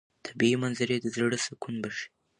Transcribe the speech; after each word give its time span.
طبیعي 0.25 0.55
منظرې 0.63 0.97
د 1.01 1.05
زړه 1.15 1.37
سکون 1.45 1.75
بښي. 1.83 2.07